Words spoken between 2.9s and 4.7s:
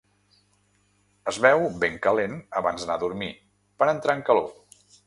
a dormir, per entrar en calor.